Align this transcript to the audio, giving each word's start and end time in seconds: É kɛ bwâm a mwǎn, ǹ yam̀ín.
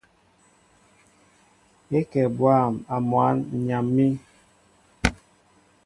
É 1.97 1.99
kɛ 2.11 2.21
bwâm 2.37 2.73
a 2.93 2.95
mwǎn, 3.09 3.35
ǹ 3.57 3.57
yam̀ín. 3.67 4.13